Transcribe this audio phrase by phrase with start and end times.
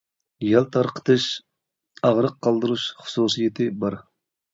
[0.51, 1.27] يەل تارقىتىش،
[2.07, 3.99] ئاغرىق قالدۇرۇش خۇسۇسىيىتى بار.